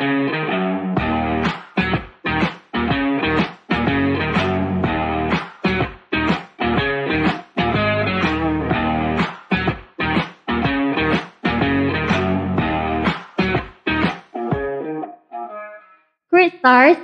[0.00, 0.16] Stars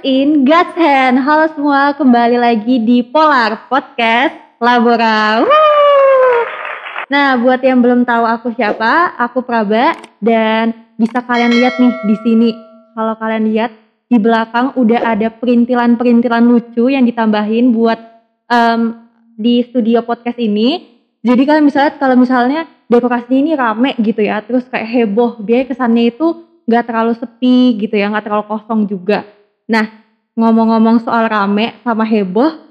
[0.00, 1.20] in God's Hand.
[1.20, 5.44] Halo semua, kembali lagi di Polar Podcast Labora.
[7.12, 9.92] Nah, buat yang belum tahu aku siapa, aku Praba
[10.24, 12.65] dan bisa kalian lihat nih di sini.
[12.96, 13.76] Kalau kalian lihat
[14.08, 18.00] di belakang udah ada perintilan-perintilan lucu yang ditambahin buat
[18.48, 19.04] em,
[19.36, 20.96] di studio podcast ini.
[21.20, 25.68] Jadi kalian bisa lihat kalau misalnya dekorasinya ini rame gitu ya, terus kayak heboh, biar
[25.68, 29.28] kesannya itu nggak terlalu sepi gitu ya, nggak terlalu kosong juga.
[29.68, 29.90] Nah,
[30.32, 32.64] ngomong-ngomong soal rame sama heboh,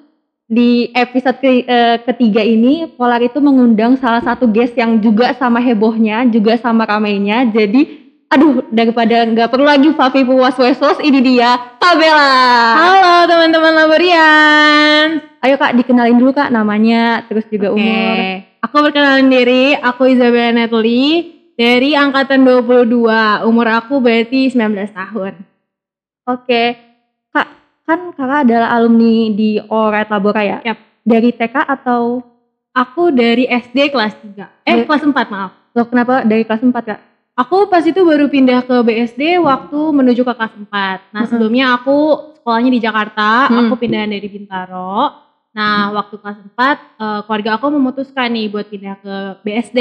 [0.45, 5.57] di episode ke- eh, ketiga ini Polar itu mengundang salah satu guest yang juga sama
[5.57, 7.49] hebohnya, juga sama ramainya.
[7.49, 12.33] Jadi, aduh daripada nggak perlu lagi Fafi puas wesos, ini dia Tabela.
[12.75, 15.07] Halo teman-teman Laborian.
[15.39, 17.77] Ayo kak dikenalin dulu kak namanya, terus juga Oke.
[17.79, 18.15] umur.
[18.65, 21.05] Aku perkenalin diri, aku Isabella Netli
[21.53, 23.45] dari angkatan 22.
[23.45, 25.33] Umur aku berarti 19 tahun.
[26.25, 26.63] Oke,
[27.29, 27.47] kak
[27.85, 30.57] kan kakak adalah alumni di Oret Labora ya?
[30.65, 30.77] Yap.
[31.05, 32.25] Dari TK atau
[32.75, 34.51] Aku dari SD kelas 3.
[34.67, 35.51] Eh, Dari- kelas 4 maaf.
[35.71, 36.99] lo kenapa dari kelas 4 kak?
[37.35, 40.65] Aku pas itu baru pindah ke BSD waktu menuju ke kelas 4.
[40.65, 41.27] Nah, Mm-mm.
[41.27, 41.97] sebelumnya aku
[42.33, 43.67] sekolahnya di Jakarta, Hmm.
[43.67, 45.11] aku pindah dari Bintaro.
[45.51, 49.79] Nah, waktu kelas 4, eh, keluarga aku memutuskan nih buat pindah ke BSD.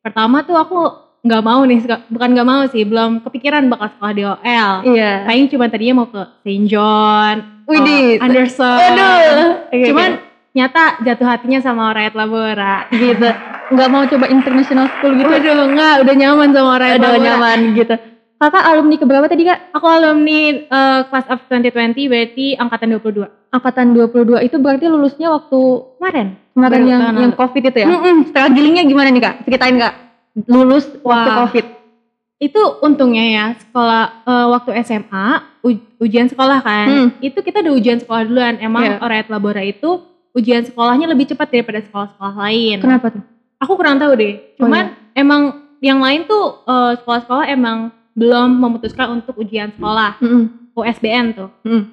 [0.00, 0.78] Pertama tuh aku
[1.20, 4.72] nggak mau nih, bukan nggak mau sih, belum kepikiran bakal sekolah di OL.
[4.86, 5.12] Iya.
[5.24, 6.64] Paling cuma tadinya mau ke St.
[6.66, 8.16] John, Widih.
[8.16, 8.76] eh, Anderson.
[8.78, 9.48] Aduh.
[9.72, 10.10] Cuman.
[10.50, 12.86] Nyata jatuh hatinya sama Rakyat Labora.
[12.92, 13.28] gitu.
[13.70, 15.26] Nggak mau coba international school gitu.
[15.26, 17.24] Waduh, enggak, udah nyaman sama Rakyat Udah Labora.
[17.24, 17.94] nyaman gitu.
[18.34, 19.58] Kakak alumni keberapa tadi kak?
[19.70, 23.28] Aku alumni eh, class of 2020 berarti angkatan 22.
[23.50, 25.60] Angkatan 22 itu berarti lulusnya waktu
[25.98, 26.28] Kemarin.
[26.50, 27.86] kemarin yang yang covid itu ya?
[27.86, 28.16] Mm-mm.
[28.26, 29.34] Strugglingnya gimana nih kak?
[29.44, 29.94] Ceritain kak.
[30.46, 31.36] Lulus waktu Wah.
[31.44, 31.66] covid.
[32.38, 35.26] Itu untungnya ya, sekolah eh, waktu SMA,
[35.60, 36.86] u- ujian sekolah kan.
[36.88, 37.08] Hmm.
[37.20, 38.56] Itu kita udah ujian sekolah duluan.
[38.56, 38.96] Emang Iya.
[38.98, 40.00] Rakyat Labora itu
[40.34, 42.76] ujian sekolahnya lebih cepat daripada sekolah-sekolah lain.
[42.78, 43.24] Kenapa tuh?
[43.60, 44.34] Aku kurang tahu deh.
[44.56, 50.74] Oh, Cuman emang yang lain tuh eh, sekolah-sekolah emang belum memutuskan untuk ujian sekolah Mm-mm.
[50.76, 51.50] USBN tuh.
[51.66, 51.84] Mm.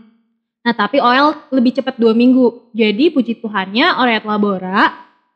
[0.68, 2.72] Nah tapi OL lebih cepat dua minggu.
[2.76, 4.82] Jadi puji Tuhannya Rakyat Labora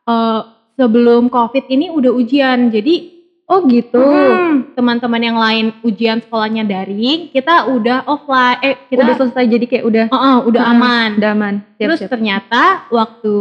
[0.08, 0.40] eh,
[0.76, 2.72] sebelum COVID ini udah ujian.
[2.72, 3.11] Jadi
[3.52, 4.00] Oh gitu.
[4.00, 8.56] hmm, teman-teman yang lain ujian sekolahnya daring, kita udah offline.
[8.64, 11.10] Eh kita Udah selesai jadi kayak udah Oh, oh, udah Hmm, aman.
[11.20, 11.54] udah aman.
[11.60, 12.10] Siap, Terus siap.
[12.10, 13.34] ternyata waktu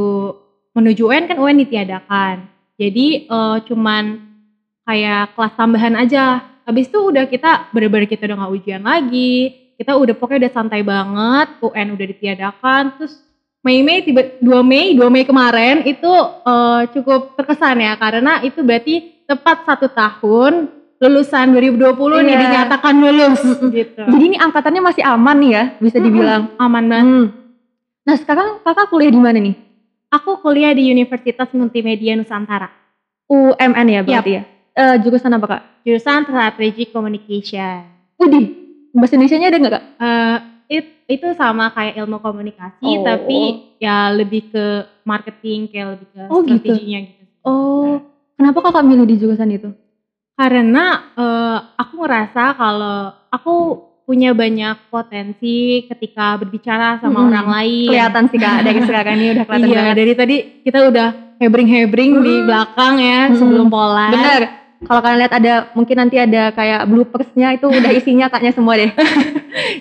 [0.74, 2.36] menuju UN kan UN ditiadakan.
[2.76, 4.04] Jadi eh, cuman
[4.84, 6.24] kayak kelas tambahan aja.
[6.62, 9.34] Habis itu udah kita bener-bener kita udah nggak ujian lagi.
[9.80, 11.48] Kita udah pokoknya udah santai banget.
[11.64, 12.84] UN udah ditiadakan.
[13.00, 13.16] Terus
[13.62, 16.12] Mei Mei tiba 2 Mei 2 Mei kemarin itu
[16.44, 21.82] eh, cukup terkesan ya karena itu berarti tepat satu tahun lulusan 2020
[22.22, 22.42] nih Iya.
[22.42, 23.42] dinyatakan lulus
[23.74, 24.04] gitu.
[24.04, 26.52] Jadi ini angkatannya masih aman nih ya, bisa dibilang.
[26.58, 27.08] Aman banget.
[27.08, 27.26] Hmm.
[28.02, 29.56] Nah sekarang kakak kuliah di mana nih?
[30.12, 32.68] Aku kuliah di Universitas Multimedia Nusantara.
[33.26, 34.44] UMN ya berarti ya?
[34.72, 35.62] Eh, jurusan apa kak?
[35.82, 37.88] Jurusan Strategic Communication.
[38.18, 38.46] Udih,
[38.92, 39.86] bahasa Indonesia-nya ada nggak kak?
[39.98, 40.38] Eh,
[40.70, 43.02] it- itu sama kayak ilmu komunikasi, Oh.
[43.02, 43.40] tapi
[43.78, 44.66] ya lebih ke
[45.02, 46.60] marketing, kayak lebih ke Oh, gitu.
[46.62, 47.24] strateginya gitu.
[47.42, 48.04] Oh,
[48.42, 49.70] kenapa kakak milih di jurusan itu?
[50.34, 52.98] Karena eh, aku ngerasa kalau
[53.30, 53.56] aku
[54.02, 57.30] punya banyak potensi ketika berbicara sama Mm-mm.
[57.30, 57.88] orang lain.
[57.88, 59.96] Kelihatan sih kak, dari sekarang ini udah kelihatan Iya, banget.
[59.96, 60.36] dari tadi
[60.66, 61.08] kita udah
[61.38, 62.46] hebring-hebring di Mm.
[62.46, 63.38] belakang ya Mm.
[63.38, 64.10] sebelum pola.
[64.10, 64.42] Bener.
[64.82, 68.90] Kalau kalian lihat ada, mungkin nanti ada kayak bloopersnya itu udah isinya kaknya semua deh.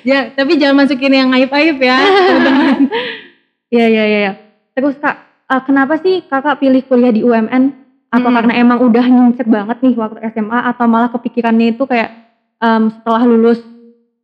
[0.03, 2.81] Ya, tapi jangan masukin yang aib-aib ya, teman-teman.
[3.73, 4.19] Iya iya iya.
[4.21, 4.33] iya.
[4.75, 5.17] Terus kak,
[5.47, 7.90] eh, kenapa sih kakak pilih kuliah di UMN?
[8.11, 8.37] Apa Hmm.
[8.43, 12.11] karena emang udah nyincek banget nih waktu SMA atau malah kepikirannya itu kayak
[12.59, 13.63] em, setelah lulus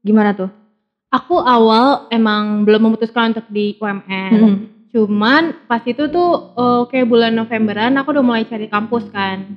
[0.02, 0.50] gimana tuh?
[1.14, 4.32] Aku awal emang belum memutuskan untuk di UMN.
[4.34, 4.56] Hmm.
[4.90, 9.54] Cuman pas itu tuh eh, kayak bulan Novemberan aku udah mulai cari kampus kan.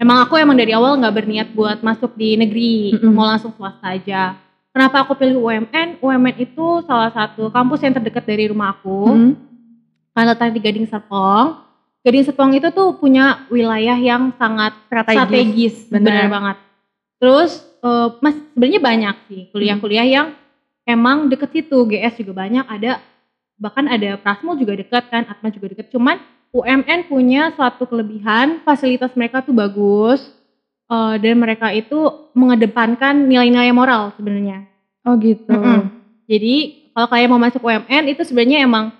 [0.00, 3.12] Emang aku emang dari awal nggak berniat buat masuk di negeri, Mm-mm.
[3.12, 4.32] mau langsung swasta aja.
[4.72, 6.00] Kenapa aku pilih UMN?
[6.00, 9.00] UMN itu salah satu kampus yang terdekat dari rumah aku.
[9.12, 9.32] Hmm.
[10.10, 11.69] Karena letak di Gading Serpong.
[12.00, 15.16] Gading Serpong itu tuh punya wilayah yang sangat Strategis.
[15.20, 16.56] strategis, bener banget.
[17.20, 20.26] Terus eh, mas sebenarnya banyak sih kuliah-kuliah yang
[20.88, 23.04] emang deket situ, GS juga banyak, ada
[23.60, 25.92] bahkan ada Prasmul juga deket kan, Atma juga deket.
[25.92, 26.16] Cuman
[26.50, 30.24] UMN punya suatu kelebihan, fasilitas mereka tuh bagus,
[30.88, 34.64] eh, dan mereka itu mengedepankan nilai-nilai moral sebenarnya.
[35.04, 35.52] Oh gitu.
[35.52, 35.92] Mm-mm.
[36.24, 38.92] Jadi kalau kalian mau masuk UMN itu sebenarnya emang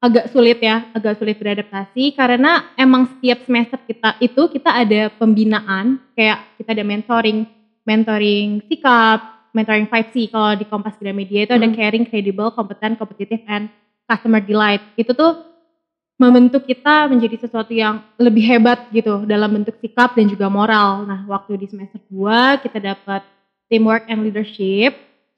[0.00, 6.00] agak sulit ya, agak sulit beradaptasi karena emang setiap semester kita itu kita ada pembinaan
[6.12, 7.48] kayak kita ada mentoring,
[7.88, 11.76] mentoring sikap, mentoring 5C kalau di Kompas Gramedia itu ada Hmm.
[11.78, 13.70] caring, credible, kompeten, kompetitif, and
[14.10, 14.82] customer delight.
[14.98, 15.40] Itu tuh
[16.18, 21.06] membentuk kita menjadi sesuatu yang lebih hebat gitu dalam bentuk sikap dan juga moral.
[21.06, 23.22] Nah, waktu di semester 2 kita dapat
[23.70, 24.94] teamwork and leadership.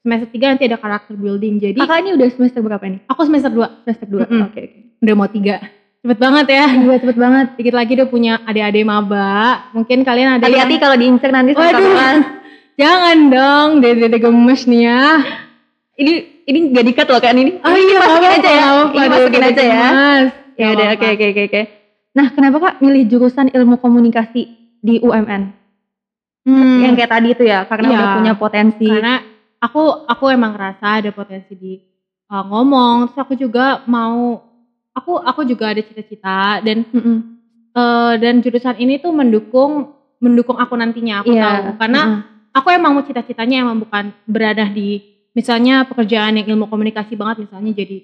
[0.07, 1.59] Semester 3 nanti ada karakter building.
[1.59, 3.03] Jadi Kakak ini udah semester berapa nih?
[3.05, 4.23] aku semester 2 Semester 2.
[4.23, 4.41] Mm-mm.
[4.47, 4.77] Oke oke.
[5.03, 5.99] udah mau 3.
[5.99, 6.65] Cepet banget ya.
[6.71, 7.47] Iya cepet banget.
[7.53, 9.67] Dikit lagi udah punya adik-adik maba.
[9.75, 11.83] Mungkin kalian ada Hati-hati yang kalau diincer nanti sama Waduh.
[11.83, 12.15] kakak.
[12.81, 15.03] jangan dong, dede gemes nih ya.
[15.93, 16.13] Ini
[16.45, 17.59] ini gak dikat loh kan ini.
[17.59, 18.65] Oh iya, masukin aja ya.
[18.71, 19.75] apa-apa, Ini masukin aja ya.
[19.83, 20.27] gemes.
[20.55, 21.61] Ya udah oke oke oke oke.
[22.13, 24.41] Nah, kenapa Kak milih jurusan Ilmu Komunikasi
[24.79, 25.53] di UMN?
[26.41, 27.93] Hmm, Yang kayak tadi itu ya, karena Iya.
[27.93, 28.87] udah punya potensi.
[28.87, 29.15] karena
[29.57, 31.73] aku aku emang ngerasa ada potensi di
[32.27, 33.09] uh, ngomong.
[33.09, 34.41] Terus aku juga mau
[34.93, 37.17] aku aku juga ada cita-cita dan Mm-mm.
[37.71, 41.43] eh, dan jurusan ini tuh mendukung mendukung aku nantinya aku Iya.
[41.45, 42.21] tahu karena Mm-mm.
[42.49, 44.97] aku emang mau cita-citanya emang bukan berada di
[45.37, 47.97] misalnya pekerjaan yang ilmu komunikasi banget misalnya jadi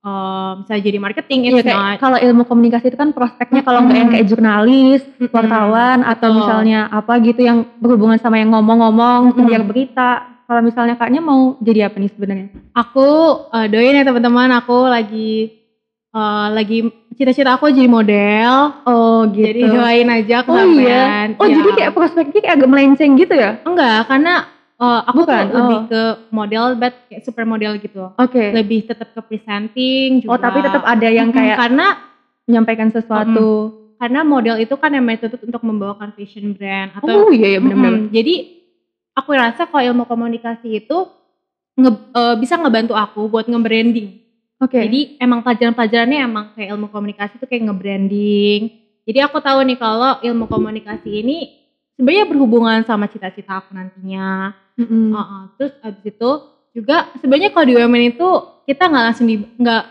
[0.00, 3.98] eh, misalnya jadi marketing it's kayak not kalau ilmu komunikasi itu kan prospeknya kalau nggak
[3.98, 5.28] yang kayak jurnalis, Mm-mm.
[5.28, 6.38] wartawan atau Betul.
[6.40, 9.36] misalnya apa gitu yang berhubungan sama yang ngomong-ngomong, Mm-mm.
[9.36, 10.37] penyiar berita.
[10.48, 12.48] Kalau misalnya kakaknya mau jadi apa nih sebenarnya?
[12.72, 13.08] aku
[13.52, 15.52] eh, doain ya teman-teman aku lagi
[16.08, 16.78] eh, lagi
[17.12, 18.52] cita-cita aku jadi model
[18.82, 19.44] Oh gitu.
[19.44, 21.28] jadi doain aja oh iya.
[21.36, 21.52] Oh Ya.
[21.52, 23.60] jadi kayak prospeknya kayak agak melenceng gitu ya?
[23.60, 25.84] enggak karena eh, aku Bukan, tuh lebih oh.
[25.84, 28.44] ke model but kayak super model gitu Oke.
[28.50, 31.86] lebih tetap ke presenting juga Oh tapi tetap ada yang kayak karena
[32.44, 33.76] menyampaikan sesuatu.
[33.98, 37.92] karena model itu kan yang dituntut untuk membawakan fashion brand atau Oh iya iya benar-benar.
[38.00, 38.08] Mm-mm.
[38.08, 38.34] jadi
[39.18, 41.10] aku rasa kalau ilmu komunikasi itu
[41.74, 44.22] nge- eh, bisa ngebantu aku buat nge-branding.
[44.62, 44.78] Oke.
[44.78, 48.60] Jadi emang pelajaran-pelajarannya emang kayak ilmu komunikasi itu kayak nge-branding.
[49.06, 51.36] Jadi aku tahu nih kalau ilmu komunikasi ini
[51.98, 54.54] sebenarnya berhubungan sama cita-cita aku nantinya.
[54.78, 55.14] Mm-mm.
[55.14, 55.42] Heeh.
[55.58, 56.30] Terus abis itu
[56.74, 58.28] juga sebenarnya kalau di UMN itu
[58.66, 59.84] kita nggak langsung di nggak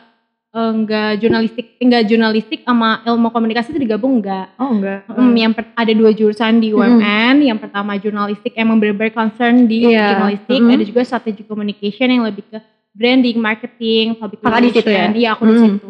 [0.57, 4.57] eh, nggak jurnalistik nggak jurnalistik sama ilmu komunikasi itu digabung nggak.
[4.57, 5.05] Oh enggak.
[5.05, 7.45] Hmm, yang per- ada dua jurusan di UMN.
[7.45, 10.17] Yang pertama jurnalistik emang benar-benar concern di Iya.
[10.17, 10.57] jurnalistik.
[10.57, 10.73] Mm-mm.
[10.73, 12.57] Ada juga strategi communication yang lebih ke
[12.91, 15.13] branding, marketing, public di situ ya?
[15.13, 15.61] Iya, aku di Mm.
[15.61, 15.89] situ.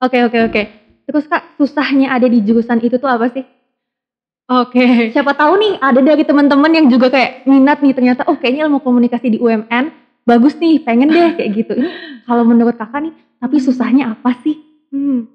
[0.00, 0.62] Oke oke oke.
[1.04, 3.44] Terus kak susahnya ada di jurusan itu tuh apa sih?
[4.48, 5.12] Oke.
[5.12, 8.80] Siapa tahu nih ada dari teman-teman yang juga kayak minat nih ternyata oh kayaknya ilmu
[8.80, 11.72] komunikasi di UMN bagus nih pengen deh kayak gitu.
[11.74, 11.90] Ini
[12.22, 14.56] kalau menurut kakak nih tapi susahnya apa sih?
[14.88, 15.26] Hmm.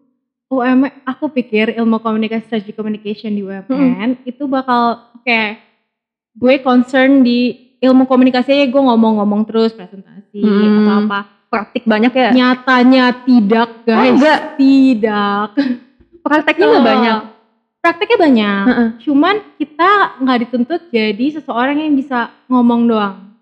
[0.45, 5.41] UMN, aku pikir ilmu komunikasi strategi communication di UMN itu bakal oke.
[6.31, 10.83] Gue concern di ilmu komunikasi aja gue ngomong-ngomong terus presentasi Hmm.
[10.83, 11.19] atau apa.
[11.45, 12.29] Praktik banyak ya?
[12.29, 13.95] Nyatanya tidak, guys.
[13.95, 14.39] Oh, enggak.
[14.55, 15.47] Tidak.
[16.19, 17.19] Prakteknya nggak Eh, banyak.
[17.79, 18.63] Prakteknya banyak.
[18.65, 18.87] Heeh.
[18.99, 19.89] Cuman kita
[20.19, 23.34] nggak dituntut jadi seseorang yang bisa ngomong doang.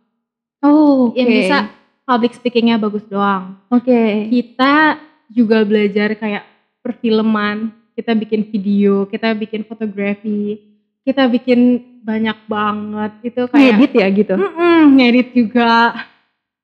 [0.64, 1.20] Oh oke.
[1.20, 1.58] Yang bisa
[2.08, 3.60] public speakingnya bagus doang.
[3.68, 4.32] Oke.
[4.32, 6.44] Kita juga belajar kayak
[6.80, 7.76] perfilman.
[7.94, 10.58] Kita bikin video, kita bikin fotografi,
[11.06, 13.12] kita bikin banyak banget.
[13.22, 14.34] Itu kayak Ngedit ya gitu.
[14.34, 15.94] Mm-mm, ngedit juga.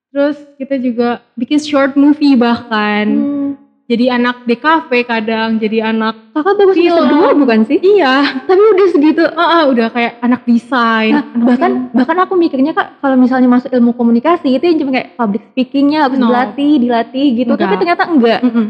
[0.09, 3.05] Terus kita juga bikin short movie bahkan.
[3.05, 3.68] Hmm.
[3.89, 7.09] Jadi anak DKV kadang, jadi anak Kakak baru semester Film.
[7.09, 7.77] dua bukan sih?
[7.81, 9.23] iya, Tapi udah segitu.
[9.33, 11.09] Ah, ah, udah kayak anak desain.
[11.11, 15.17] Nah, bahkan bahkan aku mikirnya kak kalau misalnya masuk ilmu komunikasi itu yang cuma kayak
[15.17, 16.29] public speakingnya harus No.
[16.29, 17.79] dilatih dilatih gitu tapi Enggak.
[17.81, 18.39] ternyata enggak.
[18.39, 18.65] Mm-mm.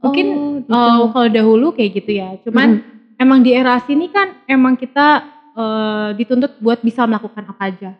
[0.00, 0.26] Mungkin
[0.64, 0.72] Oh, gitu.
[0.72, 2.28] eh, kalau dahulu kayak gitu ya.
[2.40, 3.20] Cuman Mm-mm.
[3.20, 5.06] emang di era sini kan emang kita
[5.52, 7.90] eh, dituntut buat bisa melakukan apa aja.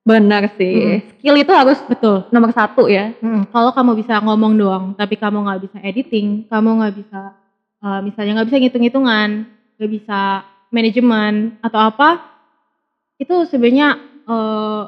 [0.00, 0.74] Benar sih.
[0.74, 1.00] Mm-mm.
[1.16, 2.24] Skill itu harus Betul.
[2.32, 3.12] nomor satu ya.
[3.52, 7.20] Kalau kamu bisa ngomong doang, tapi kamu nggak bisa editing, kamu nggak bisa,
[7.78, 9.28] eh, misalnya nggak bisa ngitung-ngitungan,
[9.76, 10.20] nggak bisa
[10.70, 12.08] manajemen atau apa,
[13.16, 14.82] itu sebenarnya eh,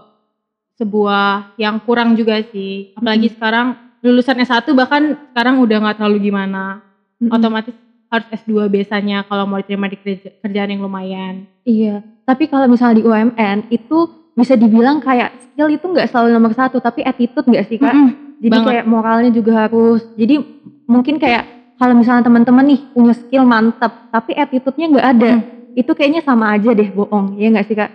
[0.79, 2.95] sebuah yang kurang juga sih.
[2.95, 3.35] Apalagi Mm.
[3.37, 3.67] sekarang
[4.03, 6.81] lulusan S1 bahkan sekarang udah nggak terlalu gimana.
[7.21, 7.31] Mm-mm.
[7.31, 7.77] Otomatis
[8.09, 11.35] harus S2 biasanya kalau mau diterima di kerja- kerjaan yang lumayan.
[11.63, 12.03] Iya.
[12.23, 16.81] Tapi kalau misalnya di UMN itu bisa dibilang kayak skill itu nggak selalu nomor satu
[16.81, 17.93] tapi attitude nggak sih kak?
[17.93, 18.41] Mm-mm.
[18.43, 18.69] Jadi banget.
[18.73, 20.03] kayak moralnya juga harus.
[20.17, 20.41] Jadi
[20.89, 21.45] mungkin kayak
[21.79, 25.33] kalau misalnya teman-teman nih punya skill mantap tapi attitude-nya nggak ada,
[25.75, 27.91] itu kayaknya sama aja deh bohong, ya nggak sih kak?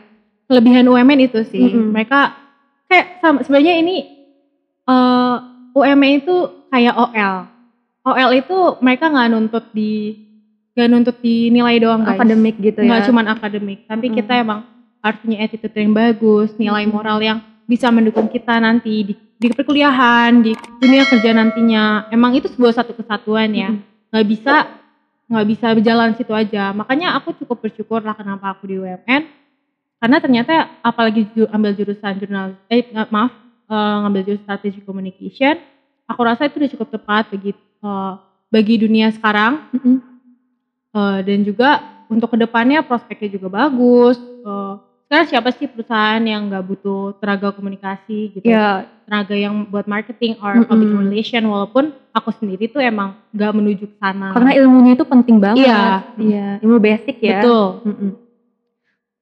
[0.48, 1.74] Kelebihan UMN itu sih.
[1.74, 1.92] Mm-mm.
[1.92, 2.20] Mereka
[2.88, 3.96] kayak sama sebenarnya ini
[4.88, 5.36] eh
[5.76, 6.36] UMN itu
[6.72, 7.36] kayak OL.
[8.08, 10.16] OL itu mereka nggak nuntut di
[10.78, 12.22] gak nuntut dinilai doang guys.
[12.22, 12.88] akademik gitu ya.
[12.88, 14.14] Nggak cuman akademik, tapi Mm.
[14.14, 14.60] kita emang
[15.12, 16.92] harus punya attitude yang bagus, nilai Mm.
[16.92, 22.08] moral yang bisa mendukung kita nanti di, di perkuliahan, di dunia kerja nantinya.
[22.12, 23.70] Emang itu sebuah satu kesatuan ya.
[23.72, 23.80] Mm.
[24.12, 24.56] Nggak bisa
[25.28, 26.72] nggak bisa berjalan situ aja.
[26.72, 29.28] Makanya aku cukup bersyukur lah kenapa aku di UMN.
[29.98, 33.34] Karena ternyata apalagi ambil jurusan jurnal, eh maaf,
[33.68, 35.60] eh, ngambil jurusan strategic communication,
[36.08, 38.14] aku rasa itu udah cukup tepat bagi eh,
[38.48, 39.98] bagi dunia sekarang Mm-mm.
[40.96, 41.70] Eh, dan juga
[42.08, 44.16] untuk ke depannya prospeknya juga bagus.
[44.18, 44.74] Eh,
[45.08, 50.36] sekarang siapa sih perusahaan yang nggak butuh tenaga komunikasi gitu, Ya, tenaga yang buat marketing
[50.44, 51.08] or public Mm-mm.
[51.08, 54.36] relation walaupun aku sendiri tuh emang nggak menuju ke sana.
[54.36, 55.64] karena ilmunya itu penting banget.
[55.64, 56.04] Iya.
[56.20, 57.40] Iya, ilmu basic ya.
[57.40, 57.88] betul.
[57.88, 58.12] Mm-mm.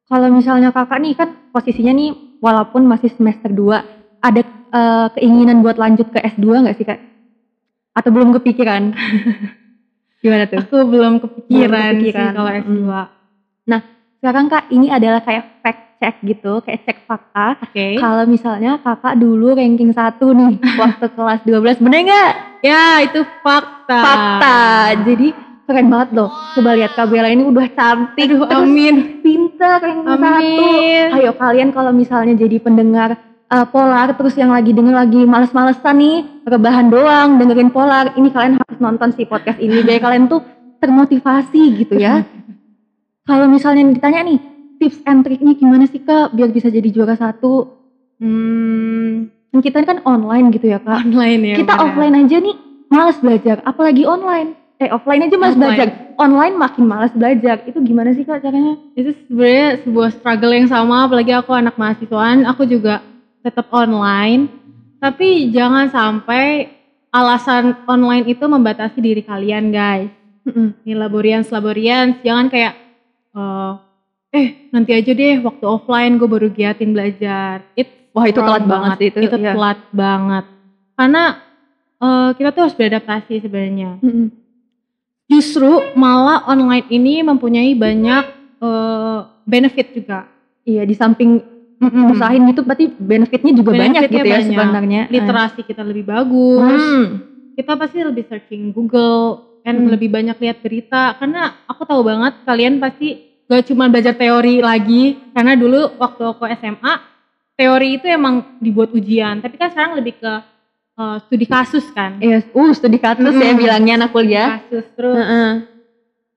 [0.10, 2.10] Kalau misalnya kakak nih kan posisinya nih
[2.42, 3.86] walaupun masih semester 2
[4.26, 6.98] ada eh, keinginan buat lanjut ke S2 nggak sih kak?
[7.94, 8.90] Atau belum kepikiran?
[10.26, 10.66] Gimana tuh?
[10.66, 12.34] Aku belum kepikiran, kepikiran.
[12.34, 12.90] sih kalau S2.
[14.26, 17.62] Sekarang kak ini adalah kayak fact check gitu, kayak cek fakta.
[17.62, 17.94] Oke.
[18.02, 22.32] Kalau misalnya kakak dulu ranking satu nih waktu kelas 12 bener nggak?
[22.66, 24.02] Ya, itu fakta.
[24.02, 24.58] Fakta.
[25.06, 25.30] Jadi
[25.70, 26.34] keren banget loh.
[26.58, 29.22] Coba lihat Kak Bella ini udah cantik, Aduh, terus amin.
[29.22, 30.26] pintar ranking satu.
[30.26, 31.06] Amin.
[31.22, 33.22] Ayo kalian kalau misalnya jadi pendengar
[33.54, 36.18] uh, Polar terus yang lagi denger lagi males-malesan nih
[36.50, 40.42] rebahan doang dengerin Polar ini kalian harus nonton si podcast ini biar kalian tuh
[40.82, 42.26] termotivasi gitu ya
[43.26, 44.40] kalau misalnya ditanya nih
[44.78, 47.74] tips and triknya gimana sih kak biar bisa jadi juara satu?
[48.22, 51.10] Hmm, kan kita kan online gitu ya kak.
[51.10, 51.56] Online ya.
[51.58, 51.86] kita bener.
[51.90, 52.56] offline aja nih
[52.94, 53.58] males belajar.
[53.66, 54.54] Apalagi online.
[54.78, 55.74] Eh offline aja males Offline.
[55.74, 55.88] belajar.
[56.22, 57.66] Online makin males belajar.
[57.66, 58.78] Itu gimana sih kak caranya?
[58.94, 62.46] Itu sebenarnya sebuah struggle yang sama apalagi aku anak mahasiswaan.
[62.46, 63.02] Aku juga
[63.42, 64.48] tetap online.
[65.02, 66.72] Tapi jangan sampai
[67.10, 70.12] alasan online itu membatasi diri kalian guys.
[70.86, 72.85] Nih laborians laborians jangan kayak
[73.36, 73.74] eh,
[74.32, 78.92] eh nanti aja deh waktu offline gue baru giatin belajar It's wah itu telat banget
[79.00, 79.52] sih itu, itu iya.
[79.52, 80.46] telat banget
[80.96, 81.24] karena
[82.00, 84.28] eh, kita tuh harus beradaptasi sebenarnya Mm-mm.
[85.28, 88.24] justru malah online ini mempunyai banyak
[88.60, 90.28] eh, benefit juga
[90.64, 91.44] iya di samping
[91.86, 94.48] usahain gitu berarti benefitnya juga banyak Benefitnya gitu ya banyak.
[94.48, 97.06] sebenarnya literasi kita lebih bagus Hmm.
[97.56, 99.90] kita pasti lebih searching Google dan Hmm.
[99.90, 105.04] lebih banyak lihat berita karena aku tahu banget kalian pasti gak cuma belajar teori lagi
[105.32, 106.94] karena dulu waktu aku SMA
[107.56, 110.34] teori itu emang dibuat ujian tapi kan sekarang lebih ke
[110.96, 113.58] eh, studi kasus kan Iya, uh studi kasus ya Mm-mm.
[113.58, 114.62] bilangnya anak kuliah.
[114.62, 115.52] kasus terus Heeh.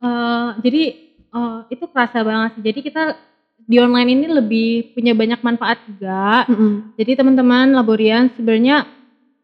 [0.01, 0.83] eh, jadi
[1.29, 3.03] eh, itu kerasa banget sih jadi kita
[3.61, 6.97] di online ini lebih punya banyak manfaat juga Mm-mm.
[6.97, 8.89] Jadi teman-teman laborian sebenarnya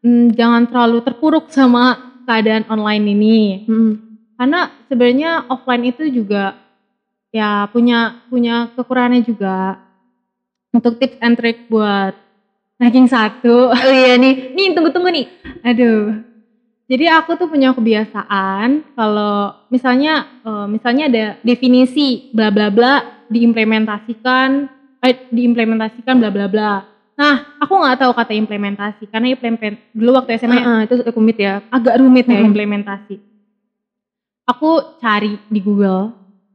[0.01, 3.37] mm, jangan terlalu terpuruk sama keadaan online ini.
[3.69, 3.93] Mm-mm.
[4.35, 6.59] Karena sebenarnya offline itu juga
[7.31, 9.79] ya punya punya kekurangannya juga.
[10.75, 12.11] Untuk tips and trick buat
[12.75, 13.71] ranking satu.
[13.71, 15.27] Oh iya nih, nih tunggu-tunggu nih.
[15.63, 16.19] Aduh.
[16.85, 24.69] Jadi aku tuh punya kebiasaan kalau misalnya eh, misalnya ada definisi bla bla bla diimplementasikan
[25.01, 26.94] eh, diimplementasikan bla bla bla.
[27.15, 31.63] Nah, aku nggak tahu kata implementasi karena implement dulu waktu SMA Heeh, itu rumit ya.
[31.71, 32.51] agak rumit ya Mm-mm.
[32.51, 33.15] implementasi.
[34.45, 36.11] Aku cari di Google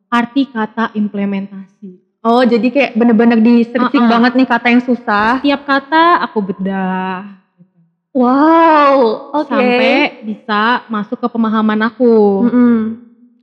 [0.07, 2.21] arti kata implementasi.
[2.21, 4.13] Oh, jadi kayak bener-bener di searching Uh-uh.
[4.13, 5.41] banget nih kata yang susah.
[5.41, 7.41] Tiap kata aku bedah
[8.11, 9.49] Wow, oke.
[9.49, 12.45] sampai bisa masuk ke pemahaman aku.
[12.45, 12.77] Mm-mm.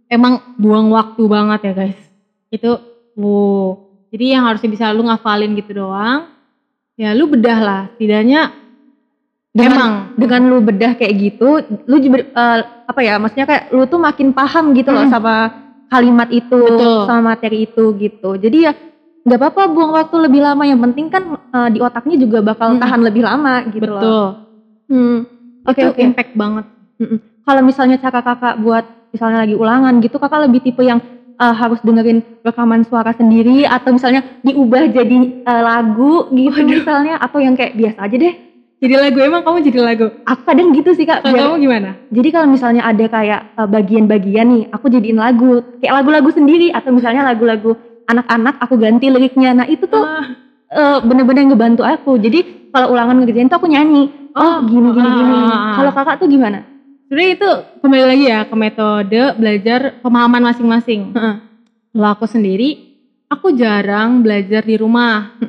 [0.08, 2.00] emang buang waktu banget ya guys
[2.48, 2.80] itu
[3.14, 3.76] wow
[4.08, 6.32] jadi yang harusnya bisa lu ngafalin gitu doang
[6.98, 8.52] ya lu bedah lah setidaknya
[9.58, 11.50] Dengan, emang dengan lu bedah kayak gitu,
[11.90, 13.18] lu eh, apa ya?
[13.18, 15.50] Maksudnya kayak lu tuh makin paham gitu loh sama
[15.90, 17.10] kalimat itu, Betul.
[17.10, 18.38] sama materi itu gitu.
[18.38, 18.78] Jadi ya
[19.26, 20.62] nggak apa-apa buang waktu lebih lama.
[20.62, 22.82] Yang penting kan eh, di otaknya juga bakal Mm.
[22.86, 23.98] tahan lebih lama gitu loh.
[23.98, 24.28] betul
[24.88, 25.18] Hmm.
[25.68, 26.00] Oke itu oke.
[26.00, 26.66] impact banget
[27.44, 31.02] Kalau misalnya cara kakak buat misalnya lagi ulangan gitu, kakak lebih tipe yang
[31.38, 36.68] eh, harus dengerin rekaman suara sendiri atau misalnya diubah jadi eh, lagu gitu Waduh.
[36.68, 38.34] misalnya atau yang kayak biasa aja deh.
[38.78, 41.26] jadi lagu emang kamu jadi lagu Aku kadang gitu sih kak.
[41.26, 45.94] kalau kamu gimana Jadi kalau misalnya ada kayak eh, bagian-bagian nih, aku jadiin lagu, kayak
[45.98, 47.74] lagu-lagu sendiri atau misalnya lagu-lagu
[48.06, 49.52] anak-anak aku ganti liriknya.
[49.54, 50.06] Nah itu tuh
[50.70, 52.22] eh, bener-bener ngebantu aku.
[52.22, 54.14] Jadi kalau ulangan ngerjain tuh aku nyanyi.
[54.38, 55.34] Oh gini gini gini.
[55.34, 55.74] ah, ah, ah.
[55.82, 56.60] Kalau kakak tuh gimana?
[57.08, 57.50] Sebenarnya itu
[57.80, 61.36] kembali lagi ya ke metode belajar pemahaman masing-masing Heeh.
[61.92, 65.40] kalau aku sendiri aku jarang belajar di rumah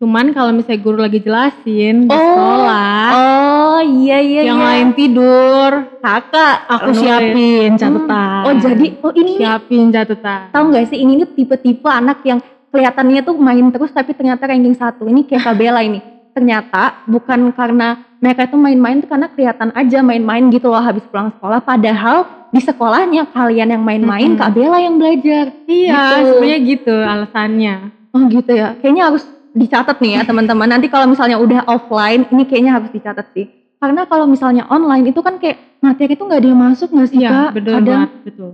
[0.00, 2.16] cuman kalau misalnya guru lagi jelasin di Oh.
[2.16, 4.68] sekolah Oh iya iya yang iya.
[4.72, 5.70] lain tidur
[6.00, 7.80] kakak aku siapin Hmm.
[7.80, 13.20] catatan Oh jadi oh ini siapin catatan tahu nggak sih ini tipe-tipe anak yang kelihatannya
[13.20, 15.02] tuh main terus tapi ternyata ranking satu.
[15.02, 15.98] Ini kayak Kabela ini.
[16.30, 21.32] Ternyata bukan karena mereka itu main-main tuh karena kelihatan aja main-main gitu loh habis pulang
[21.32, 21.60] sekolah.
[21.60, 24.40] Padahal di sekolahnya kalian yang main-main, Mm-mm.
[24.40, 25.56] Kak Bella yang belajar.
[25.64, 26.28] iya Gitu.
[26.28, 27.74] sebenarnya gitu alasannya
[28.10, 28.74] Oh gitu ya.
[28.76, 30.66] Kayaknya harus dicatat nih ya teman-teman.
[30.66, 33.46] Nanti kalau misalnya udah offline, ini kayaknya harus dicatat sih.
[33.78, 37.18] Karena kalau misalnya online itu kan kayak materi itu nggak ada yang masuk nggak sih
[37.18, 37.50] iya kak?
[37.56, 37.86] betul Kadang.
[37.88, 38.50] banget betul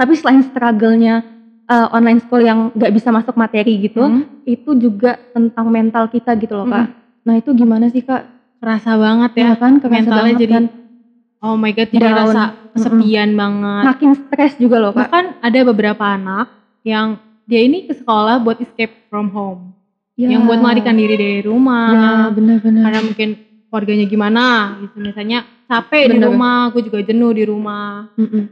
[0.00, 1.14] Tapi selain struggle-nya
[1.68, 4.24] uh, online school yang nggak bisa masuk materi gitu, Hmm.
[4.42, 6.88] itu juga tentang mental kita gitu loh kak.
[7.20, 8.39] Nah itu gimana sih kak?
[8.60, 10.64] Kerasa banget ya Ya kan kerasa mentalnya banget jadi kan.
[11.40, 12.18] oh my god jadi Down.
[12.20, 14.98] rasa kesepian banget makin stres juga loh kak.
[15.02, 16.46] bahkan ada beberapa anak
[16.82, 19.62] yang dia ini ke sekolah buat escape from home
[20.12, 20.28] Ya.
[20.28, 22.82] yang buat melarikan diri dari Ya rumah benar-benar.
[22.84, 23.28] karena mungkin
[23.66, 24.44] keluarganya gimana
[24.78, 26.28] gitu misalnya capek di Bener.
[26.28, 28.44] rumah gue juga jenuh di rumah Mm-mm.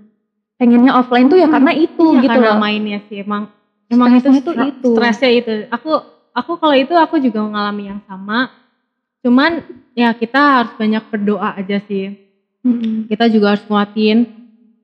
[0.56, 2.58] Pengennya offline tuh ya Hmm, karena itu Iya, gitu karena loh.
[2.58, 3.52] mainnya sih emang
[3.86, 4.88] emang itu, itu.
[4.90, 5.90] stresnya itu aku
[6.32, 8.48] aku kalau itu aku juga mengalami yang sama
[9.28, 9.60] cuman
[9.92, 12.16] ya kita harus banyak berdoa aja sih
[12.64, 13.04] Mm-mm.
[13.06, 14.24] kita juga harus nguatin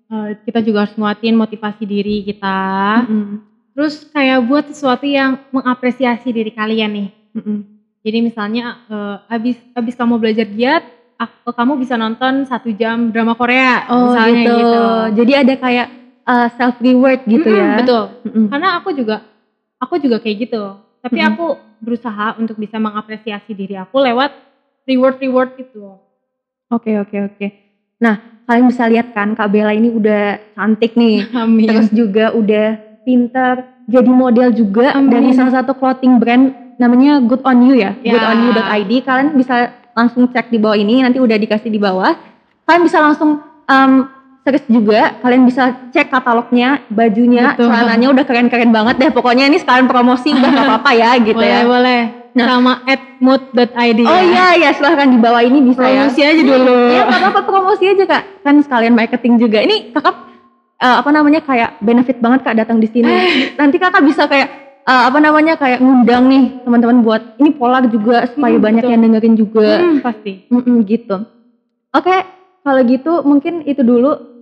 [0.06, 2.60] eh, kita juga harus nguatin motivasi diri kita
[3.02, 3.40] Mm-mm.
[3.72, 7.58] terus kayak buat sesuatu yang mengapresiasi diri kalian nih Mm-mm.
[8.04, 10.84] jadi misalnya eh, abis abis kamu belajar giat
[11.16, 14.54] ak- kamu bisa nonton satu jam drama Korea Oh misalnya gitu.
[14.60, 14.82] gitu,
[15.16, 15.88] Jadi ada kayak
[16.52, 17.70] self reward gitu Mm-mm, ya.
[17.80, 18.46] betul Mm-mm.
[18.52, 19.16] karena aku juga
[19.80, 20.62] aku juga kayak gitu
[21.04, 21.30] tapi Mm-mm.
[21.36, 21.46] aku
[21.84, 24.32] berusaha untuk bisa mengapresiasi diri aku lewat
[24.88, 26.00] reward reward itu
[26.72, 27.46] Oke oke oke.
[28.00, 31.28] Nah kalian bisa lihat kan Kak Bella ini udah cantik nih.
[31.44, 32.66] amin Terus juga udah
[33.04, 33.54] pinter.
[33.84, 35.12] Jadi model juga Amin.
[35.12, 37.92] dari salah satu clothing brand namanya Good On You ya.
[38.00, 38.16] Ya.
[38.16, 38.92] Goodonyou.id.
[39.04, 41.04] Kalian bisa langsung cek di bawah ini.
[41.04, 42.16] Nanti udah dikasih di bawah.
[42.64, 43.92] Kalian bisa langsung um,
[44.44, 45.16] search juga.
[45.18, 47.66] Kalian bisa cek katalognya, bajunya, Betul.
[47.66, 49.10] celananya udah keren-keren banget deh.
[49.10, 51.64] Pokoknya ini sekalian promosi udah gak apa-apa ya gitu boleh ya.
[51.64, 52.00] boleh
[52.34, 52.50] Nah.
[52.50, 54.26] sama atmood.id Oh ya.
[54.26, 56.02] iya ya silahkan di bawah ini bisa ya.
[56.02, 58.22] promosi aja dulu Iya nggak apa-apa promosi aja kak.
[58.42, 59.62] Kan sekalian marketing juga.
[59.62, 60.34] Ini kakak
[60.76, 63.06] eh, apa namanya kayak benefit banget kak datang di sini.
[63.54, 64.50] Nanti kakak bisa kayak
[64.82, 68.92] eh, apa namanya kayak ngundang nih teman-teman buat ini polar juga supaya Hmm, banyak betul.
[68.92, 69.68] yang dengerin juga.
[69.78, 71.16] Hmm, pasti Mm-mm, gitu.
[71.92, 72.16] Oke
[72.60, 74.33] kalau gitu mungkin itu dulu.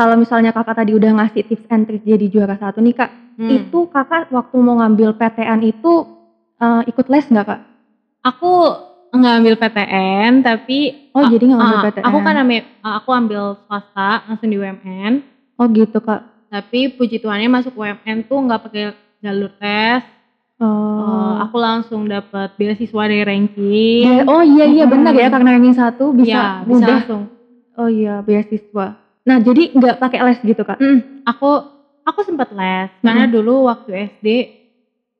[0.00, 3.52] Kalau misalnya kakak tadi udah ngasih tips and trick jadi juara satu nih kak, Hmm.
[3.52, 5.92] itu kakak waktu mau ngambil PTN itu
[6.56, 7.60] eh, ikut les nggak kak?
[8.22, 8.52] aku
[9.10, 10.78] nggak ambil PTN tapi
[11.10, 12.04] Oh jadi nggak ngambil ah, PTN?
[12.06, 15.12] aku kan ambil aku ambil swasta langsung di UMN
[15.56, 16.20] Oh gitu kak.
[16.46, 18.84] tapi puji Tuhannya masuk UMN tuh nggak pakai
[19.18, 20.00] jalur tes
[20.56, 20.68] Oh.
[21.00, 26.12] Eh, aku langsung dapat beasiswa dari ranking oh iya iya benar ya karena ranking satu
[26.12, 26.88] bisa Iya, bisa mudah.
[26.94, 27.22] langsung
[27.74, 28.99] Oh iya beasiswa.
[29.22, 30.76] Nah jadi nggak pakai les gitu kak?
[30.76, 31.50] Hmm, aku
[32.02, 34.26] aku sempat les karena dulu waktu SD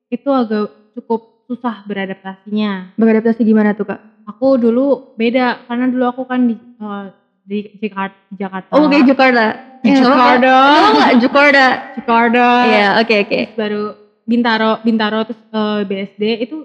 [0.09, 3.99] itu agak cukup susah beradaptasinya Beradaptasi gimana tuh kak?
[4.23, 7.05] aku dulu beda karena dulu aku kan di eh,
[7.43, 8.69] di Jakarta, di Jakarta.
[8.71, 9.43] Oh kayak Jakarta.
[9.81, 10.51] Di Eh, Jakarta.
[10.53, 11.65] Oh nggak Jakarta.
[11.97, 12.45] Jakarta.
[12.63, 13.39] Iya oke oke.
[13.43, 13.83] Terus baru
[14.23, 16.57] Bintaro, Bintaro terus eh, BSD itu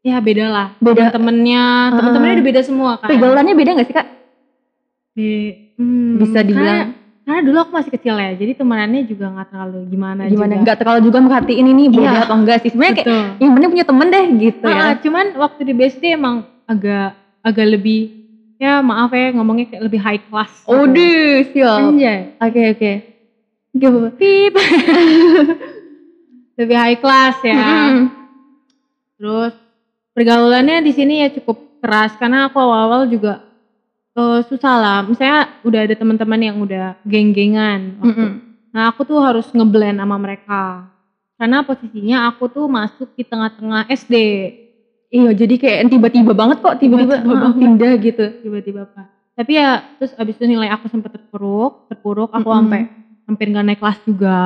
[0.00, 0.66] ya beda lah.
[0.78, 1.10] Beda.
[1.10, 3.08] Temen-temennya, temen-temennya udah beda semua kan.
[3.08, 4.08] Pegangannya beda nggak sih kak?
[5.12, 6.92] Be- hmm, Bisa dibilang.
[6.92, 10.52] Karena, karena dulu aku masih kecil ya, jadi temenannya juga nggak terlalu gimana, Gimana?
[10.52, 10.62] juga.
[10.62, 12.22] Nggak terlalu juga merhatiin ini beda Iya.
[12.24, 12.70] atau enggak sih?
[12.70, 13.08] Sebenarnya kayak
[13.38, 14.86] yang penting punya temen deh gitu Ah, ya.
[14.98, 18.00] cuman waktu di BSD emang agak agak lebih
[18.56, 20.50] ya maaf ya ngomongnya kayak lebih high class.
[20.60, 20.70] gitu.
[20.70, 21.78] Oh deh siap.
[21.84, 22.18] Anjay.
[22.38, 22.92] Oke oke.
[24.12, 24.54] Pip.
[26.58, 27.56] lebih high class ya.
[27.56, 28.12] Mm-mm.
[29.16, 29.54] Terus
[30.12, 33.42] pergaulannya di sini ya cukup keras karena aku awal-awal juga
[34.12, 34.98] eh, susah lah.
[35.04, 38.00] Misalnya udah ada teman-teman yang udah geng-gengan.
[38.00, 38.24] waktu.
[38.24, 38.32] Mm-mm.
[38.72, 40.88] Nah aku tuh harus ngeblend sama mereka.
[41.36, 44.14] Karena posisinya aku tuh masuk di tengah-tengah SD.
[45.12, 47.52] Iya jadi kayak tiba-tiba banget kok tiba-tiba banget.
[47.58, 48.24] pindah gitu.
[48.40, 49.12] Tiba-tiba apa.
[49.32, 51.88] Tapi ya terus abis itu nilai aku sempet terpuruk.
[51.92, 52.58] Terpuruk aku Mm-mm.
[52.64, 52.80] sampai
[53.28, 54.42] hampir gak naik kelas juga.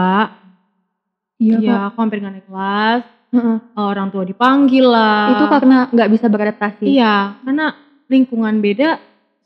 [1.36, 1.80] Iya kak.
[1.92, 3.02] aku hampir gak naik kelas.
[3.34, 3.56] Heeh.
[3.76, 5.36] Orang tua dipanggil lah.
[5.36, 6.86] Itu karena nggak bisa beradaptasi.
[6.86, 7.66] Iya, karena
[8.06, 8.96] lingkungan beda,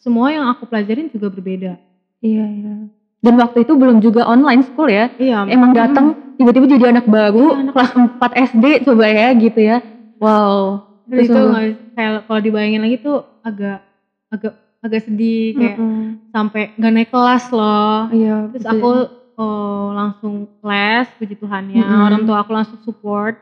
[0.01, 1.77] semua yang aku pelajarin juga berbeda.
[2.25, 2.75] Iya, iya.
[3.21, 5.13] Dan waktu itu belum juga online school ya.
[5.21, 9.61] Iya, Emang datang tiba-tiba jadi anak baru Iya, anak kelas 4 SD coba ya gitu
[9.61, 9.77] ya.
[10.17, 10.89] Wow.
[11.05, 13.85] Terus itu nggak- kayak kalau dibayangin lagi tuh agak
[14.33, 16.17] agak agak sedih kayak Mm-mm.
[16.33, 18.09] sampai gak naik kelas loh.
[18.09, 18.49] Iya.
[18.57, 18.73] Terus betul.
[18.81, 18.91] aku
[19.37, 20.33] oh, langsung
[20.65, 21.85] les, puji Tuhannya.
[21.85, 22.07] Mm-mm.
[22.09, 23.37] Orang tua aku langsung support.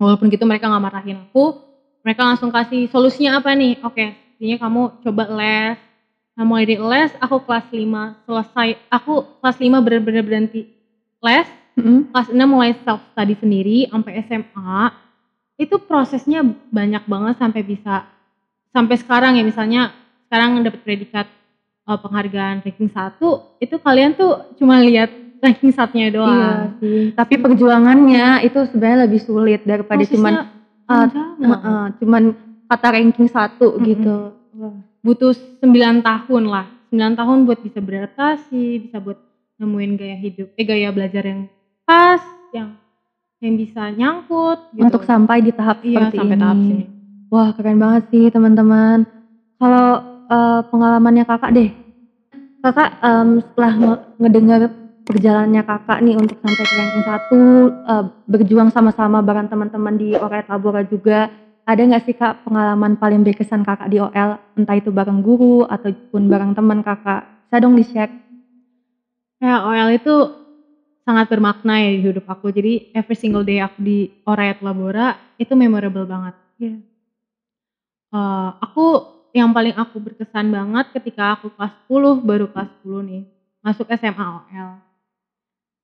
[0.00, 1.60] Walaupun gitu mereka nggak marahin aku,
[2.00, 3.76] mereka langsung kasih solusinya apa nih?
[3.84, 5.76] Oke, intinya kamu coba les
[6.32, 10.64] nah mulai dari les aku kelas 5 selesai aku kelas 5 bener-bener berhenti
[11.20, 11.44] les
[11.76, 12.08] Mm-mm.
[12.08, 14.80] kelas 6 mulai self study sendiri sampai SMA
[15.60, 16.40] itu prosesnya
[16.72, 18.08] banyak banget sampai bisa
[18.72, 19.92] sampai sekarang ya misalnya
[20.24, 21.28] sekarang dapat predikat
[21.84, 23.20] eh, penghargaan ranking 1
[23.60, 27.12] itu kalian tuh cuma lihat ranking satunya Iya doang sih.
[27.12, 30.44] Tapi perjuangannya itu sebenarnya lebih sulit daripada cuman Prosesnya
[30.88, 31.06] eh,
[31.40, 31.60] banget.
[31.64, 32.22] eh, cuman
[32.70, 33.84] kata ranking satu Mm-mm.
[33.84, 34.16] gitu.
[34.54, 34.74] Wah.
[35.00, 39.16] butuh 9 tahun lah 9 tahun buat bisa beradaptasi bisa buat
[39.56, 41.46] nemuin gaya hidup eh gaya belajar yang
[41.82, 42.74] pas yang
[43.40, 44.84] yang bisa nyangkut gitu.
[44.84, 46.42] Untuk sampai di tahap iya seperti sampai ini.
[46.42, 46.84] tahap sini
[47.30, 49.06] Wah keren banget sih teman-teman.
[49.54, 49.88] Kalau
[50.26, 51.70] eh, pengalamannya kakak deh,
[52.58, 54.60] kakak em, setelah nge- ngedengar
[55.06, 60.46] perjalanannya kakak nih untuk sampai ke ranking satu, eh, berjuang sama-sama bareng teman-teman di Oret
[60.46, 61.30] Labora juga,
[61.70, 66.26] ada nggak sih kak pengalaman paling berkesan kakak di OL, entah itu bareng guru ataupun
[66.26, 67.22] bareng teman kakak?
[67.50, 68.10] Saya dong di share.
[69.40, 70.14] kayak OL itu
[71.06, 75.56] sangat bermakna ya di hidup aku jadi every single day aku di Orayat Labora itu
[75.56, 76.76] memorable banget Iya.
[78.12, 78.86] Eh, aku
[79.32, 83.22] yang paling aku berkesan banget ketika aku kelas 10 baru kelas 10 nih
[83.64, 84.70] masuk SMA OL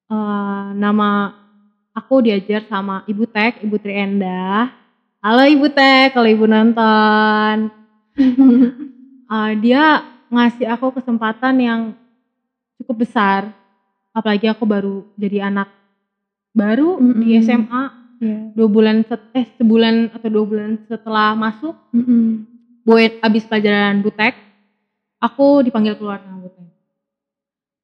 [0.07, 1.35] Eh, nama
[1.91, 4.71] aku diajar sama Ibu Tek, Ibu Trienda.
[5.27, 7.57] Halo Ibu Tek, kalau Ibu nonton.
[9.27, 11.81] Eh, dia ngasih aku kesempatan yang
[12.79, 13.51] cukup besar.
[14.15, 15.67] Apalagi aku baru jadi anak
[16.55, 17.43] baru di Mm-mm.
[17.43, 17.83] SMA.
[18.23, 18.39] Iya.
[18.55, 22.47] Dua bulan set- eh sebulan atau dua bulan setelah masuk, Mm-mm.
[22.87, 24.39] buat abis pelajaran Butek,
[25.19, 26.71] aku dipanggil keluar sama Butek.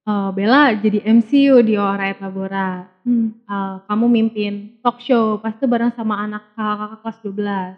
[0.06, 2.86] Eh, Bella jadi MC yuk di Orayat Labora.
[3.02, 3.34] Hmm.
[3.34, 7.74] Eh, kamu mimpin talk show, pasti bareng sama anak kakak kelas 12.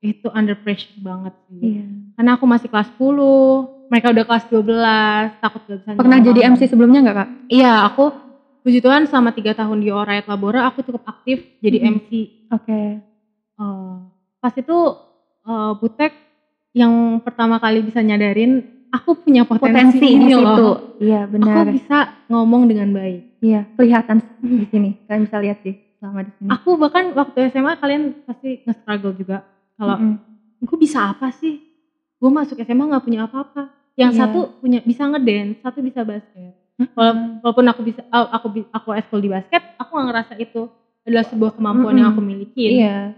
[0.00, 1.60] Itu under pressure banget sih.
[1.78, 1.84] Iya.
[2.16, 6.40] Karena aku masih kelas 10, mereka udah kelas 12, takut gak bisa Pernah jadi.
[6.46, 7.28] MC sebelumnya nggak kak?
[7.46, 8.04] Iya, aku
[8.60, 11.86] puji Tuhan selama tiga tahun di Orayat Labora, aku cukup aktif jadi Mhm.
[11.94, 12.10] MC.
[12.50, 12.80] Oke.
[13.56, 13.94] Eh,
[14.36, 14.78] pas itu
[15.42, 16.12] eh, Butek
[16.70, 20.42] yang pertama kali bisa nyadarin aku punya potensi, Potensi di ini situ.
[20.60, 20.76] loh.
[20.96, 21.54] Iya benar.
[21.56, 23.40] Aku bisa ngomong dengan baik.
[23.40, 24.90] Iya, kelihatan di sini.
[25.02, 26.48] Kalian bisa lihat sih selama di sini.
[26.50, 29.36] Aku bahkan waktu SMA kalian pasti nge-struggle juga.
[29.74, 30.14] Kalau Mm-mm.
[30.60, 31.56] gue bisa apa sih?
[32.16, 33.70] Gue masuk SMA nggak punya apa-apa.
[33.94, 34.20] Yang Iya.
[34.20, 36.52] satu punya bisa ngedance, satu bisa basket.
[36.90, 40.68] Wala- Walaupun aku bisa, aku aku eskul di basket, aku nggak ngerasa itu
[41.02, 42.18] adalah sebuah kemampuan yang Mm-mm.
[42.18, 42.64] aku miliki.
[42.76, 43.16] Iya.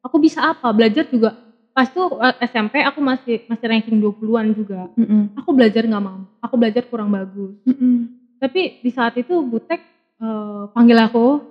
[0.00, 0.70] Aku bisa apa?
[0.70, 1.34] Belajar juga.
[1.76, 4.88] Pas tuh eh, SMP aku masih masih ranking 20-an juga.
[4.96, 5.36] Mm-mm.
[5.36, 6.24] Aku belajar nggak mampu.
[6.40, 7.52] Aku belajar kurang bagus.
[7.68, 8.08] Mm-mm.
[8.40, 9.84] Tapi di saat itu Butek
[10.16, 11.44] eh, panggil aku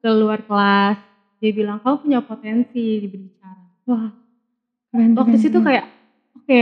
[0.00, 0.96] ke luar kelas.
[1.44, 3.64] Dia bilang kamu punya potensi di berbicara.
[3.84, 4.08] Wah.
[4.88, 5.66] Keren, Waktu keren, situ keren.
[5.68, 5.84] kayak
[6.32, 6.60] oke,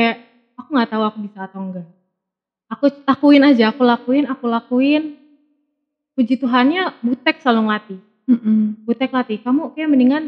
[0.58, 1.86] aku nggak tahu aku bisa atau enggak.
[2.66, 5.02] Aku lakuin aja, aku lakuin, aku lakuin.
[6.18, 8.00] Puji Tuhannya Butek selalu ngelatih.
[8.26, 8.82] Mm-mm.
[8.82, 10.24] Butek latih, kamu kayak mendingan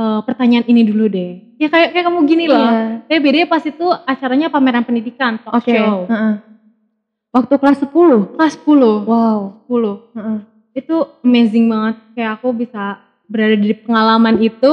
[0.00, 1.30] eh, pertanyaan ini dulu deh.
[1.60, 2.56] Ya kayak kayak kamu gini loh.
[2.56, 3.04] Iya.
[3.04, 5.68] Kayak bedanya pas itu acaranya pameran pendidikan, talk Oke.
[5.68, 6.08] show.
[6.08, 6.34] heeh.
[7.30, 8.34] Waktu kelas 10.
[8.34, 9.40] Kelas 10, Wow.
[9.68, 9.94] 10.
[10.16, 10.38] Heeh.
[10.74, 11.96] Itu amazing banget.
[12.16, 12.98] Kayak aku bisa
[13.30, 14.72] berada di pengalaman itu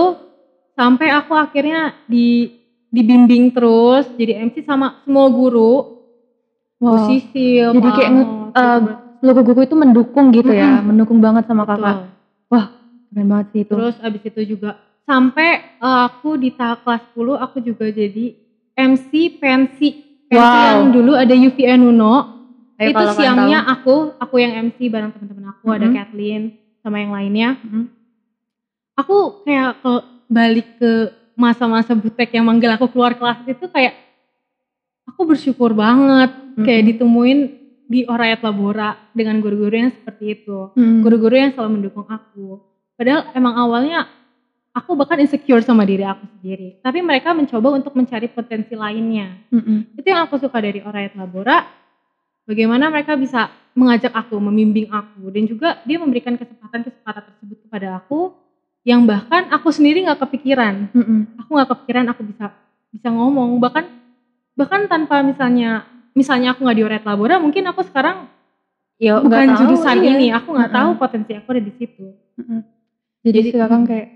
[0.73, 2.49] sampai aku akhirnya di
[2.87, 5.99] dibimbing terus jadi MC sama semua guru,
[6.77, 7.09] Wow.
[7.09, 8.35] Sisil, Jadi kayak gitu.
[9.17, 11.81] Seluruh guru itu mendukung gitu ya, mendukung banget sama Betul.
[11.81, 11.97] kakak.
[13.07, 13.73] Keren banget sih itu.
[13.73, 18.35] Terus abis itu juga sampai eh, aku di tahap kelas 10 aku juga jadi
[18.75, 19.89] MC pensi.
[20.27, 20.67] Pensi Wow.
[20.67, 22.15] yang dulu ada Yuvi Nuno.
[22.75, 23.73] Ayo itu siangnya tahu.
[23.73, 25.95] aku, aku yang MC bareng teman-teman aku, ada Mhm.
[25.95, 26.43] Kathleen
[26.83, 27.49] sama yang lainnya.
[27.57, 27.83] Mhm.
[28.97, 29.91] Aku kayak ke
[30.27, 30.91] balik ke
[31.33, 33.95] masa-masa butek yang manggil aku keluar kelas itu kayak
[35.07, 36.89] aku bersyukur banget kayak Mhm.
[36.91, 37.39] ditemuin
[37.87, 41.01] di Orayat Labora dengan guru-guru yang seperti itu Mm.
[41.01, 42.59] guru-guru yang selalu mendukung aku.
[42.93, 44.11] Padahal emang awalnya
[44.77, 46.77] aku bahkan insecure sama diri aku sendiri.
[46.85, 49.33] Tapi mereka mencoba untuk mencari potensi lainnya.
[49.49, 49.97] Mm-mm.
[49.97, 51.65] Itu yang aku suka dari Orayat Labora.
[52.45, 55.33] Bagaimana mereka bisa mengajak aku, membimbing aku.
[55.33, 58.37] Dan juga dia memberikan kesempatan-kesempatan tersebut kepada aku.
[58.85, 60.93] Yang bahkan aku sendiri gak kepikiran.
[60.93, 61.19] Mm-mm.
[61.41, 62.53] Aku gak kepikiran aku bisa
[62.87, 63.57] bisa ngomong.
[63.59, 63.85] Bahkan
[64.55, 68.29] bahkan tanpa misalnya misalnya aku gak di Orayat Labora, mungkin aku sekarang
[68.97, 70.09] Ya, bukan nggak tahu, jurusan iya.
[70.09, 70.27] ini.
[70.33, 70.79] Aku nggak Mm-mm.
[70.81, 72.17] tahu potensi aku ada di situ.
[72.41, 72.65] Mm-mm.
[73.21, 74.07] Jadi, Jadi- sekarang kayak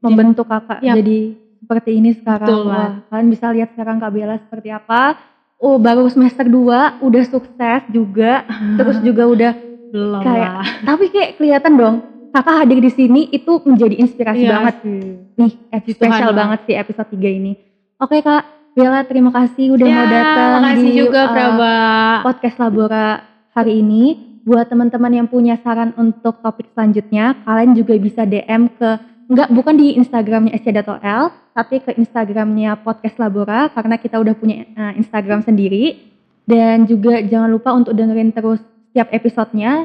[0.00, 0.94] membentuk kakak Yap.
[0.96, 1.18] jadi
[1.58, 2.48] seperti ini sekarang.
[2.48, 5.18] Betul, Wah, kalian bisa lihat sekarang Kak Bella seperti apa.
[5.58, 8.46] Oh, baru semester 2 udah sukses juga.
[8.78, 9.52] Terus juga udah
[9.88, 10.66] Belum Kayak- lah.
[10.88, 11.96] tapi kayak kelihatan dong
[12.28, 15.00] kakak hadir di sini itu menjadi inspirasi Iya banget sih.
[15.34, 15.50] nih.
[15.80, 16.36] Puji Spesial lah.
[16.36, 17.52] banget sih episode 3 ini.
[17.96, 21.76] Oke Kak, Bella terima kasih udah mau Ya, datang makasih di juga uh, Praba.
[22.22, 23.08] podcast Labora
[23.50, 24.02] hari ini.
[24.44, 28.90] Buat teman-teman yang punya saran untuk topik selanjutnya, kalian juga bisa DM ke
[29.28, 31.22] enggak bukan di Instagramnya SC.L,
[31.54, 36.10] tapi ke Instagramnya podcast Labora karena kita udah punya uh, Instagram sendiri.
[36.48, 38.56] Dan juga jangan lupa untuk dengerin terus
[38.88, 39.84] setiap episodenya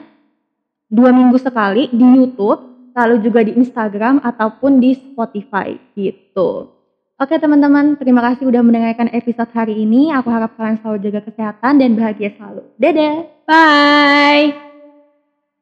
[0.88, 6.72] dua minggu sekali di YouTube, lalu juga di Instagram ataupun di Spotify gitu.
[7.20, 10.10] Oke teman-teman, terima kasih udah mendengarkan episode hari ini.
[10.16, 12.64] Aku harap kalian selalu jaga kesehatan dan bahagia selalu.
[12.80, 13.16] Dadah!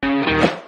[0.02, 0.61] Bye.